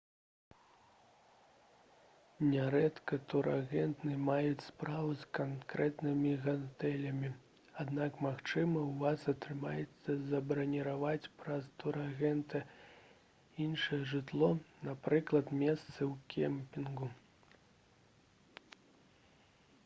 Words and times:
нярэдка 2.53 3.19
турагенты 3.33 4.15
маюць 4.29 4.65
справу 4.67 5.11
з 5.19 5.27
канкрэтнымі 5.39 6.31
гатэлямі 6.47 7.29
аднак 7.85 8.17
магчыма 8.27 8.83
у 8.93 8.97
вас 9.05 9.27
атрымаецца 9.35 10.17
забраніраваць 10.33 11.31
праз 11.43 11.69
турагента 11.85 12.65
іншае 13.69 14.01
жытло 14.15 14.51
напрыклад 14.91 15.55
месцы 15.63 16.01
ў 16.11 16.13
кемпінгу 16.35 17.15